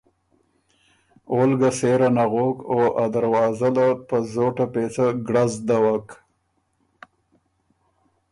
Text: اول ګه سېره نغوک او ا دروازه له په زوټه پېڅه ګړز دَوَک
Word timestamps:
اول 1.31 1.51
ګه 1.59 1.69
سېره 1.79 2.09
نغوک 2.15 2.57
او 2.71 2.81
ا 3.03 3.05
دروازه 3.13 3.69
له 3.75 3.87
په 4.07 4.17
زوټه 4.33 4.65
پېڅه 4.73 5.05
ګړز 5.27 5.53
دَوَک 5.67 6.07